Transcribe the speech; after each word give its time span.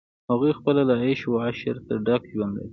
هغوی 0.29 0.51
خپله 0.59 0.81
له 0.89 0.95
عیش 1.03 1.21
و 1.27 1.41
عشرته 1.47 1.93
ډک 2.05 2.21
ژوند 2.31 2.53
لري. 2.57 2.69